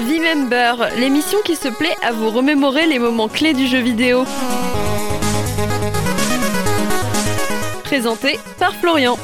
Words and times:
V-Member, 0.00 0.98
l'émission 0.98 1.38
qui 1.44 1.56
se 1.56 1.68
plaît 1.68 1.96
à 2.02 2.12
vous 2.12 2.30
remémorer 2.30 2.86
les 2.86 2.98
moments 2.98 3.28
clés 3.28 3.54
du 3.54 3.66
jeu 3.66 3.80
vidéo. 3.80 4.24
Présenté 7.84 8.38
par 8.58 8.74
Florian. 8.74 9.16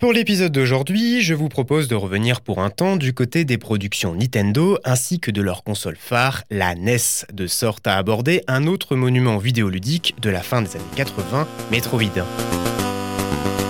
Pour 0.00 0.14
l'épisode 0.14 0.50
d'aujourd'hui, 0.50 1.20
je 1.20 1.34
vous 1.34 1.50
propose 1.50 1.86
de 1.86 1.94
revenir 1.94 2.40
pour 2.40 2.60
un 2.60 2.70
temps 2.70 2.96
du 2.96 3.12
côté 3.12 3.44
des 3.44 3.58
productions 3.58 4.14
Nintendo 4.14 4.78
ainsi 4.82 5.20
que 5.20 5.30
de 5.30 5.42
leur 5.42 5.62
console 5.62 5.96
phare, 6.00 6.44
la 6.50 6.74
NES, 6.74 7.26
de 7.34 7.46
sorte 7.46 7.86
à 7.86 7.98
aborder 7.98 8.42
un 8.48 8.66
autre 8.66 8.96
monument 8.96 9.36
vidéoludique 9.36 10.14
de 10.22 10.30
la 10.30 10.40
fin 10.40 10.62
des 10.62 10.76
années 10.76 10.84
80, 10.96 11.46
Metroid. 11.70 12.24
you 13.30 13.69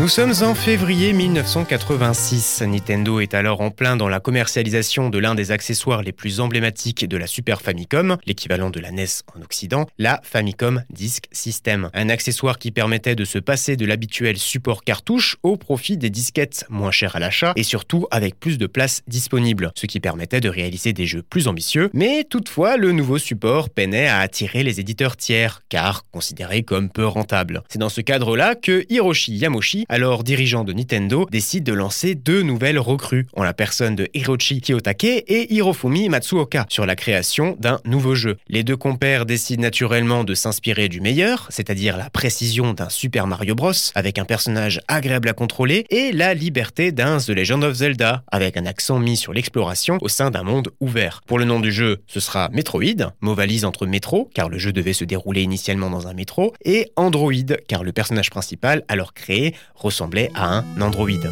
Nous 0.00 0.08
sommes 0.08 0.32
en 0.40 0.54
février 0.54 1.12
1986. 1.12 2.62
Nintendo 2.62 3.20
est 3.20 3.34
alors 3.34 3.60
en 3.60 3.70
plein 3.70 3.96
dans 3.96 4.08
la 4.08 4.18
commercialisation 4.18 5.10
de 5.10 5.18
l'un 5.18 5.34
des 5.34 5.50
accessoires 5.50 6.02
les 6.02 6.12
plus 6.12 6.40
emblématiques 6.40 7.06
de 7.06 7.18
la 7.18 7.26
Super 7.26 7.60
Famicom, 7.60 8.16
l'équivalent 8.24 8.70
de 8.70 8.80
la 8.80 8.92
NES 8.92 9.04
en 9.36 9.42
Occident, 9.42 9.86
la 9.98 10.18
Famicom 10.24 10.84
Disk 10.88 11.24
System. 11.32 11.90
Un 11.92 12.08
accessoire 12.08 12.58
qui 12.58 12.70
permettait 12.70 13.14
de 13.14 13.26
se 13.26 13.38
passer 13.38 13.76
de 13.76 13.84
l'habituel 13.84 14.38
support 14.38 14.84
cartouche 14.84 15.36
au 15.42 15.58
profit 15.58 15.98
des 15.98 16.08
disquettes 16.08 16.64
moins 16.70 16.92
chères 16.92 17.16
à 17.16 17.18
l'achat 17.18 17.52
et 17.56 17.62
surtout 17.62 18.06
avec 18.10 18.40
plus 18.40 18.56
de 18.56 18.66
place 18.66 19.02
disponible, 19.06 19.70
ce 19.74 19.84
qui 19.84 20.00
permettait 20.00 20.40
de 20.40 20.48
réaliser 20.48 20.94
des 20.94 21.04
jeux 21.04 21.22
plus 21.22 21.46
ambitieux. 21.46 21.90
Mais 21.92 22.24
toutefois, 22.24 22.78
le 22.78 22.92
nouveau 22.92 23.18
support 23.18 23.68
peinait 23.68 24.08
à 24.08 24.20
attirer 24.20 24.62
les 24.62 24.80
éditeurs 24.80 25.18
tiers, 25.18 25.60
car 25.68 26.06
considéré 26.10 26.62
comme 26.62 26.88
peu 26.88 27.06
rentable. 27.06 27.62
C'est 27.68 27.78
dans 27.78 27.90
ce 27.90 28.00
cadre-là 28.00 28.54
que 28.54 28.86
Hiroshi 28.88 29.34
Yamoshi 29.34 29.84
alors 29.90 30.22
dirigeant 30.22 30.62
de 30.62 30.72
Nintendo, 30.72 31.26
décide 31.30 31.64
de 31.64 31.72
lancer 31.72 32.14
deux 32.14 32.42
nouvelles 32.42 32.78
recrues, 32.78 33.26
en 33.34 33.42
la 33.42 33.52
personne 33.52 33.96
de 33.96 34.08
Hiroshi 34.14 34.60
Kiyotake 34.60 35.04
et 35.04 35.52
Hirofumi 35.52 36.08
Matsuoka, 36.08 36.64
sur 36.68 36.86
la 36.86 36.94
création 36.94 37.56
d'un 37.58 37.80
nouveau 37.84 38.14
jeu. 38.14 38.36
Les 38.48 38.62
deux 38.62 38.76
compères 38.76 39.26
décident 39.26 39.62
naturellement 39.62 40.22
de 40.22 40.34
s'inspirer 40.34 40.88
du 40.88 41.00
meilleur, 41.00 41.48
c'est-à-dire 41.50 41.96
la 41.96 42.08
précision 42.08 42.72
d'un 42.72 42.88
Super 42.88 43.26
Mario 43.26 43.56
Bros, 43.56 43.72
avec 43.96 44.18
un 44.18 44.24
personnage 44.24 44.80
agréable 44.86 45.28
à 45.28 45.32
contrôler, 45.32 45.86
et 45.90 46.12
la 46.12 46.34
liberté 46.34 46.92
d'un 46.92 47.18
The 47.18 47.30
Legend 47.30 47.64
of 47.64 47.74
Zelda, 47.74 48.22
avec 48.30 48.56
un 48.56 48.66
accent 48.66 49.00
mis 49.00 49.16
sur 49.16 49.32
l'exploration 49.32 49.98
au 50.02 50.08
sein 50.08 50.30
d'un 50.30 50.44
monde 50.44 50.68
ouvert. 50.78 51.20
Pour 51.26 51.40
le 51.40 51.44
nom 51.44 51.58
du 51.58 51.72
jeu, 51.72 51.98
ce 52.06 52.20
sera 52.20 52.48
Metroid, 52.52 53.12
mot 53.20 53.36
entre 53.64 53.86
métro, 53.86 54.30
car 54.34 54.48
le 54.48 54.58
jeu 54.58 54.72
devait 54.72 54.92
se 54.92 55.04
dérouler 55.04 55.42
initialement 55.42 55.90
dans 55.90 56.06
un 56.06 56.14
métro, 56.14 56.54
et 56.64 56.92
Android, 56.94 57.32
car 57.66 57.82
le 57.82 57.90
personnage 57.90 58.30
principal, 58.30 58.84
alors 58.86 59.14
créé, 59.14 59.52
ressemblait 59.80 60.30
à 60.34 60.58
un 60.58 60.80
androïde. 60.80 61.30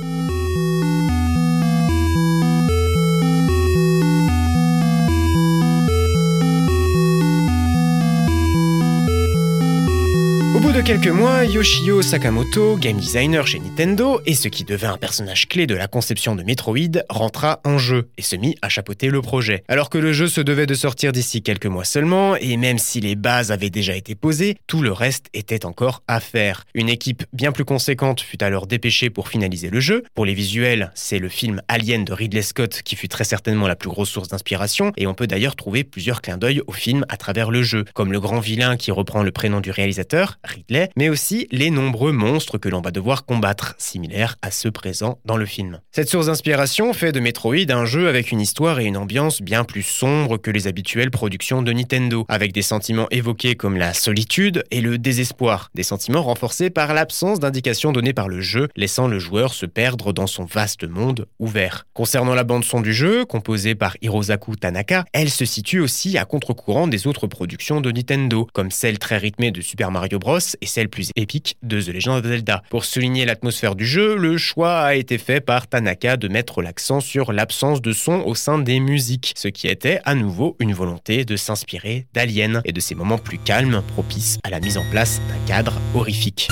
Au 10.59 10.61
bout 10.61 10.73
de 10.73 10.81
quelques 10.81 11.07
mois, 11.07 11.45
Yoshio 11.45 12.03
Sakamoto, 12.03 12.77
game 12.79 12.97
designer 12.97 13.47
chez 13.47 13.61
Nintendo, 13.61 14.21
et 14.27 14.35
ce 14.35 14.49
qui 14.49 14.65
devint 14.65 14.95
un 14.95 14.97
personnage 14.97 15.47
clé 15.47 15.69
de 15.69 15.77
la 15.77 15.87
conception 15.87 16.35
de 16.35 16.43
Metroid, 16.43 17.05
rentra 17.09 17.61
en 17.65 17.79
jeu 17.79 18.09
et 18.19 18.23
se 18.23 18.35
mit 18.35 18.57
à 18.61 18.69
chapeauter 18.69 19.07
le 19.11 19.23
projet. 19.23 19.63
Alors 19.69 19.89
que 19.89 19.99
le 19.99 20.13
jeu 20.13 20.27
se 20.27 20.41
devait 20.41 20.67
de 20.67 20.75
sortir 20.75 21.13
d'ici 21.13 21.43
quelques 21.43 21.67
mois 21.67 21.85
seulement, 21.85 22.35
et 22.35 22.57
même 22.57 22.79
si 22.79 22.99
les 22.99 23.15
bases 23.15 23.53
avaient 23.53 23.71
déjà 23.71 23.95
été 23.95 24.17
posées, 24.17 24.57
tout 24.67 24.83
le 24.83 24.91
reste 24.91 25.27
était 25.33 25.65
encore 25.65 26.03
à 26.09 26.19
faire. 26.19 26.65
Une 26.75 26.89
équipe 26.89 27.23
bien 27.33 27.53
plus 27.53 27.65
conséquente 27.65 28.21
fut 28.21 28.43
alors 28.43 28.67
dépêchée 28.67 29.11
pour 29.11 29.29
finaliser 29.29 29.71
le 29.71 29.79
jeu. 29.79 30.03
Pour 30.17 30.27
les 30.27 30.35
visuels, 30.35 30.91
c'est 30.97 31.21
le 31.21 31.29
film 31.29 31.63
Alien 31.69 32.05
de 32.05 32.13
Ridley 32.13 32.43
Scott 32.43 32.83
qui 32.83 32.97
fut 32.97 33.07
très 33.07 33.23
certainement 33.23 33.69
la 33.69 33.77
plus 33.77 33.91
grosse 33.91 34.11
source 34.11 34.27
d'inspiration, 34.27 34.91
et 34.97 35.07
on 35.07 35.15
peut 35.15 35.29
d'ailleurs 35.29 35.55
trouver 35.55 35.85
plusieurs 35.85 36.21
clins 36.21 36.37
d'œil 36.37 36.63
au 36.67 36.73
film 36.73 37.05
à 37.09 37.17
travers 37.17 37.53
le 37.53 37.63
jeu, 37.63 37.85
comme 37.95 38.11
le 38.11 38.19
grand 38.19 38.41
vilain 38.41 38.77
qui 38.77 38.91
reprend 38.91 39.23
le 39.23 39.31
prénom 39.31 39.61
du 39.61 39.71
réalisateur, 39.71 40.37
Ridley, 40.49 40.91
mais 40.97 41.09
aussi 41.09 41.49
les 41.51 41.71
nombreux 41.71 42.13
monstres 42.13 42.59
que 42.59 42.69
l'on 42.69 42.81
va 42.81 42.91
devoir 42.91 43.25
combattre, 43.25 43.75
similaires 43.79 44.37
à 44.43 44.51
ceux 44.51 44.71
présents 44.71 45.19
dans 45.25 45.37
le 45.37 45.47
film. 45.47 45.81
Cette 45.93 46.09
source 46.09 46.27
d'inspiration 46.27 46.93
fait 46.93 47.13
de 47.13 47.21
Metroid 47.21 47.71
un 47.71 47.85
jeu 47.85 48.09
avec 48.09 48.33
une 48.33 48.41
histoire 48.41 48.81
et 48.81 48.85
une 48.85 48.97
ambiance 48.97 49.43
bien 49.43 49.65
plus 49.65 49.83
sombres 49.83 50.37
que 50.39 50.51
les 50.51 50.67
habituelles 50.67 51.11
productions 51.11 51.63
de 51.63 51.73
Nintendo, 51.73 52.25
avec 52.29 52.53
des 52.53 52.63
sentiments 52.63 53.09
évoqués 53.11 53.55
comme 53.55 53.77
la 53.77 53.95
solitude 53.95 54.65
et 54.71 54.81
le 54.81 54.99
désespoir, 54.99 55.71
des 55.75 55.83
sentiments 55.83 56.23
renforcés 56.23 56.71
par 56.71 56.95
l'absence 56.95 57.41
d'indications 57.41 57.93
données 57.93 58.13
par 58.13 58.29
le 58.29 58.41
jeu, 58.41 58.69
laissant 58.77 59.09
le 59.09 59.19
joueur 59.19 59.53
se 59.53 59.67
perdre 59.67 60.13
dans 60.13 60.27
son 60.27 60.45
vaste 60.45 60.85
monde 60.89 61.27
ouvert. 61.39 61.87
Concernant 61.95 62.35
la 62.35 62.45
bande-son 62.45 62.81
du 62.81 62.93
jeu, 62.93 63.25
composée 63.25 63.75
par 63.75 63.97
Hirozaku 64.03 64.57
Tanaka, 64.57 65.05
elle 65.13 65.31
se 65.31 65.45
situe 65.45 65.81
aussi 65.81 66.19
à 66.19 66.25
contre-courant 66.25 66.89
des 66.89 67.07
autres 67.07 67.27
productions 67.27 67.81
de 67.81 67.91
Nintendo, 67.91 68.49
comme 68.53 68.71
celle 68.71 68.99
très 68.99 69.19
rythmée 69.19 69.51
de 69.51 69.61
Super 69.61 69.91
Mario 69.91 70.19
Bros 70.19 70.38
et 70.61 70.67
celle 70.67 70.89
plus 70.89 71.11
épique 71.17 71.57
de 71.63 71.81
The 71.81 71.89
Legend 71.89 72.19
of 72.19 72.27
Zelda. 72.27 72.63
Pour 72.71 72.85
souligner 72.85 73.25
l'atmosphère 73.25 73.75
du 73.75 73.87
jeu, 73.87 74.17
le 74.17 74.37
choix 74.39 74.81
a 74.81 74.95
été 74.95 75.19
fait 75.19 75.41
par 75.41 75.67
Tanaka 75.67 76.17
de 76.17 76.29
mettre 76.29 76.63
l'accent 76.63 77.01
sur 77.01 77.33
l'absence 77.33 77.83
de 77.83 77.93
son 77.93 78.23
au 78.27 78.35
sein 78.35 78.59
des 78.59 78.81
musiques, 78.81 79.33
ce 79.37 79.49
qui 79.49 79.67
était 79.69 80.01
à 80.05 80.15
nouveau 80.15 80.57
une 80.59 80.73
volonté 80.73 81.25
de 81.25 81.37
s'inspirer 81.37 82.07
d'Alien 82.15 82.63
et 82.65 82.73
de 82.73 82.81
ces 82.81 82.95
moments 82.95 83.19
plus 83.19 83.39
calmes 83.39 83.83
propices 83.95 84.39
à 84.45 84.51
la 84.51 84.61
mise 84.61 84.79
en 84.79 84.85
place 84.91 85.21
d'un 85.29 85.47
cadre 85.47 85.81
horrifique. 85.95 86.49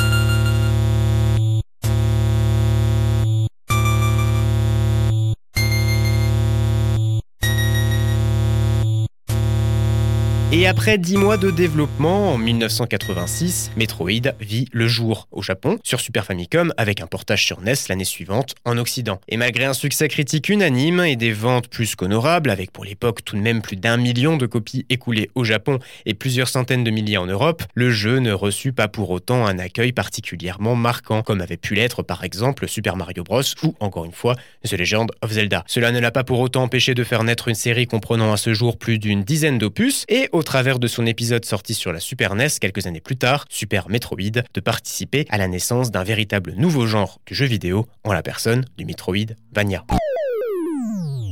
Et 10.58 10.66
après 10.66 10.96
10 10.96 11.18
mois 11.18 11.36
de 11.36 11.50
développement, 11.50 12.32
en 12.32 12.38
1986, 12.38 13.72
Metroid 13.76 14.32
vit 14.40 14.66
le 14.72 14.88
jour 14.88 15.28
au 15.30 15.42
Japon 15.42 15.78
sur 15.82 16.00
Super 16.00 16.24
Famicom 16.24 16.72
avec 16.78 17.02
un 17.02 17.06
portage 17.06 17.44
sur 17.44 17.60
NES 17.60 17.74
l'année 17.90 18.06
suivante 18.06 18.54
en 18.64 18.78
Occident. 18.78 19.20
Et 19.28 19.36
malgré 19.36 19.66
un 19.66 19.74
succès 19.74 20.08
critique 20.08 20.48
unanime 20.48 21.00
et 21.00 21.16
des 21.16 21.32
ventes 21.32 21.68
plus 21.68 21.94
qu'honorables, 21.94 22.48
avec 22.48 22.70
pour 22.70 22.86
l'époque 22.86 23.22
tout 23.22 23.36
de 23.36 23.42
même 23.42 23.60
plus 23.60 23.76
d'un 23.76 23.98
million 23.98 24.38
de 24.38 24.46
copies 24.46 24.86
écoulées 24.88 25.30
au 25.34 25.44
Japon 25.44 25.78
et 26.06 26.14
plusieurs 26.14 26.48
centaines 26.48 26.84
de 26.84 26.90
milliers 26.90 27.18
en 27.18 27.26
Europe, 27.26 27.62
le 27.74 27.90
jeu 27.90 28.20
ne 28.20 28.32
reçut 28.32 28.72
pas 28.72 28.88
pour 28.88 29.10
autant 29.10 29.44
un 29.44 29.58
accueil 29.58 29.92
particulièrement 29.92 30.74
marquant, 30.74 31.20
comme 31.20 31.42
avait 31.42 31.58
pu 31.58 31.74
l'être 31.74 32.02
par 32.02 32.24
exemple 32.24 32.66
Super 32.66 32.96
Mario 32.96 33.24
Bros 33.24 33.42
ou 33.62 33.74
encore 33.78 34.06
une 34.06 34.12
fois 34.12 34.36
The 34.66 34.72
Legend 34.72 35.10
of 35.20 35.32
Zelda. 35.32 35.64
Cela 35.66 35.92
ne 35.92 36.00
l'a 36.00 36.12
pas 36.12 36.24
pour 36.24 36.40
autant 36.40 36.62
empêché 36.62 36.94
de 36.94 37.04
faire 37.04 37.24
naître 37.24 37.48
une 37.48 37.54
série 37.54 37.86
comprenant 37.86 38.32
à 38.32 38.38
ce 38.38 38.54
jour 38.54 38.78
plus 38.78 38.98
d'une 38.98 39.22
dizaine 39.22 39.58
d'opus 39.58 40.06
et 40.08 40.30
au 40.32 40.45
travers 40.46 40.78
de 40.78 40.86
son 40.86 41.04
épisode 41.04 41.44
sorti 41.44 41.74
sur 41.74 41.92
la 41.92 42.00
Super 42.00 42.34
NES 42.34 42.46
quelques 42.60 42.86
années 42.86 43.00
plus 43.00 43.16
tard, 43.16 43.44
Super 43.50 43.90
Metroid, 43.90 44.42
de 44.54 44.60
participer 44.60 45.26
à 45.28 45.36
la 45.36 45.48
naissance 45.48 45.90
d'un 45.90 46.04
véritable 46.04 46.54
nouveau 46.56 46.86
genre 46.86 47.20
du 47.26 47.34
jeu 47.34 47.46
vidéo 47.46 47.86
en 48.04 48.12
la 48.12 48.22
personne 48.22 48.64
du 48.78 48.86
Metroidvania. 48.86 49.84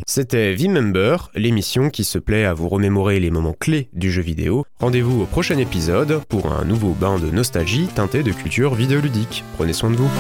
C'était 0.07 0.55
V-Member, 0.55 1.31
l'émission 1.35 1.89
qui 1.89 2.05
se 2.05 2.19
plaît 2.19 2.45
à 2.45 2.53
vous 2.53 2.69
remémorer 2.69 3.21
les 3.21 3.31
moments 3.31 3.55
clés 3.59 3.89
du 3.95 4.13
jeu 4.13 4.21
vidéo. 4.21 4.67
Rendez-vous 4.81 5.23
au 5.23 5.27
prochain 5.27 5.57
épisode 5.57 6.23
pour 6.29 6.53
un 6.53 6.65
nouveau 6.65 6.91
bain 6.91 7.19
de 7.19 7.31
nostalgie 7.31 7.87
teinté 7.87 8.23
de 8.23 8.33
culture 8.33 8.75
vidéoludique. 8.75 9.45
Prenez 9.57 9.73
soin 9.73 9.91
de 9.91 9.97
vous. 9.97 10.11